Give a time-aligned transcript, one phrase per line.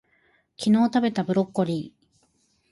[0.57, 2.05] 昨日たべたブロッコリー